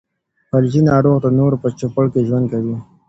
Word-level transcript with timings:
فلجي 0.49 0.81
ناروغ 0.89 1.15
د 1.21 1.27
نورو 1.39 1.61
په 1.63 1.67
چوپړ 1.79 2.05
کې 2.13 2.21
ژوند 2.27 2.45
کوي. 2.51 2.77